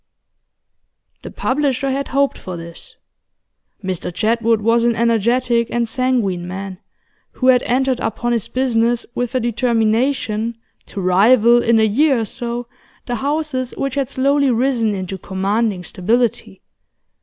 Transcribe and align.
The 1.21 1.29
publisher 1.29 1.91
had 1.91 2.07
hoped 2.07 2.35
for 2.35 2.57
this. 2.57 2.97
Mr 3.83 4.11
Jedwood 4.11 4.59
was 4.61 4.83
an 4.83 4.95
energetic 4.95 5.67
and 5.69 5.87
sanguine 5.87 6.47
man, 6.47 6.79
who 7.33 7.49
had 7.49 7.61
entered 7.61 7.99
upon 7.99 8.31
his 8.31 8.47
business 8.47 9.05
with 9.13 9.35
a 9.35 9.39
determination 9.39 10.57
to 10.87 11.01
rival 11.01 11.61
in 11.61 11.79
a 11.79 11.83
year 11.83 12.17
or 12.17 12.25
so 12.25 12.67
the 13.05 13.17
houses 13.17 13.75
which 13.77 13.93
had 13.93 14.09
slowly 14.09 14.49
risen 14.49 14.95
into 14.95 15.19
commanding 15.19 15.83
stability. 15.83 16.63